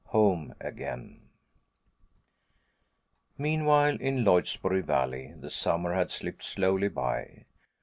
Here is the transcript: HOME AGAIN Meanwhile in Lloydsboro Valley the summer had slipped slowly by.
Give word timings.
HOME 0.05 0.55
AGAIN 0.59 1.29
Meanwhile 3.37 3.97
in 3.97 4.23
Lloydsboro 4.23 4.81
Valley 4.83 5.35
the 5.39 5.51
summer 5.51 5.93
had 5.93 6.09
slipped 6.09 6.41
slowly 6.41 6.87
by. 6.87 7.45